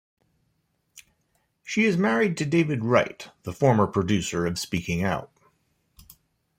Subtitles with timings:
[1.63, 5.31] She is married to David Wright the former producer of Speaking Out.